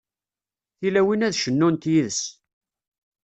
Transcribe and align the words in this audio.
Tilawin 0.77 1.25
ad 1.27 1.33
cennunt 1.37 1.83
yid-s. 1.91 2.21